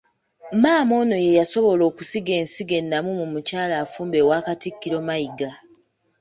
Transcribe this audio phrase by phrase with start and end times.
[0.59, 5.49] Maama ono ye yasobola okusiga ensigo ennamu mu mukyala afumba ewa Katikkiro Mayiga.